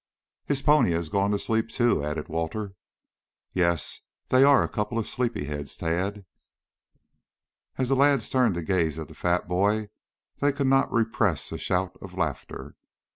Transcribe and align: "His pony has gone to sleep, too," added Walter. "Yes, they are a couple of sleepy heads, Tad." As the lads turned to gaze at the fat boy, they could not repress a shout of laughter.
"His 0.47 0.63
pony 0.63 0.93
has 0.93 1.09
gone 1.09 1.29
to 1.29 1.37
sleep, 1.37 1.69
too," 1.69 2.03
added 2.03 2.27
Walter. 2.27 2.73
"Yes, 3.53 4.01
they 4.29 4.43
are 4.43 4.63
a 4.63 4.67
couple 4.67 4.97
of 4.97 5.07
sleepy 5.07 5.45
heads, 5.45 5.77
Tad." 5.77 6.25
As 7.77 7.89
the 7.89 7.95
lads 7.95 8.27
turned 8.27 8.55
to 8.55 8.63
gaze 8.63 8.97
at 8.97 9.09
the 9.09 9.13
fat 9.13 9.47
boy, 9.47 9.89
they 10.39 10.53
could 10.53 10.65
not 10.65 10.91
repress 10.91 11.51
a 11.51 11.59
shout 11.59 11.97
of 12.01 12.17
laughter. 12.17 12.73